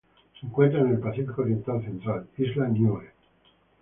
[0.39, 3.11] Se encuentra en el Pacífico oriental central: isla Niue.